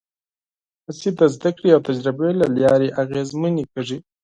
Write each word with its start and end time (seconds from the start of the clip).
هڅې 0.85 1.09
د 1.19 1.21
زدهکړې 1.33 1.69
او 1.75 1.81
تجربې 1.87 2.31
له 2.41 2.47
لارې 2.57 2.93
اغېزمنې 3.03 3.63
کېږي. 3.71 3.97